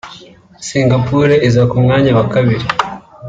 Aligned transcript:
Singapore 0.67 1.33
iza 1.47 1.63
ku 1.69 1.75
mwanya 1.83 2.11
wa 2.17 2.25
kabiri 2.33 2.65